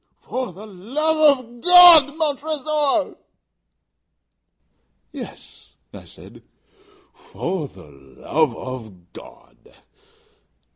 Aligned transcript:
"For 0.27 0.51
the 0.51 0.65
love 0.65 1.37
of 1.37 1.61
God, 1.61 2.17
Montresor!" 2.17 3.17
"Yes," 5.11 5.75
I 5.93 6.05
said, 6.05 6.41
"for 7.13 7.67
the 7.67 7.85
love 8.17 8.57
of 8.57 9.13
God!" 9.13 9.75